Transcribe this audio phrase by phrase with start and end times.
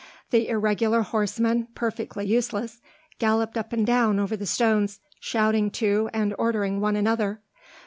[0.31, 2.81] The irregular horsemen, perfectly useless,
[3.19, 7.43] galloped up and down over the stones, shouting to and ordering one another.